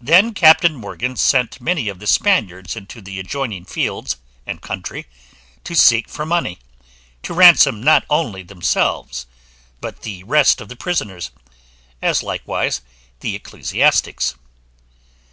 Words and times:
Then 0.00 0.34
Captain 0.34 0.74
Morgan 0.74 1.14
sent 1.14 1.60
many 1.60 1.88
of 1.88 2.00
the 2.00 2.08
Spaniards 2.08 2.74
into 2.74 3.00
the 3.00 3.20
adjoining 3.20 3.64
fields 3.64 4.16
and 4.44 4.60
country 4.60 5.06
to 5.62 5.76
seek 5.76 6.08
for 6.08 6.26
money, 6.26 6.58
to 7.22 7.32
ransom 7.32 7.80
not 7.80 8.04
only 8.10 8.42
themselves, 8.42 9.24
but 9.80 10.02
the 10.02 10.24
rest 10.24 10.60
of 10.60 10.68
the 10.68 10.74
prisoners, 10.74 11.30
as 12.02 12.24
likewise 12.24 12.80
the 13.20 13.36
ecclesiastics. 13.36 14.34